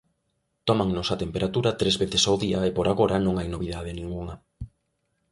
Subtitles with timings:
[0.67, 4.35] Tómannos a temperatura tres veces ao día e por agora non hai novidade ningunha.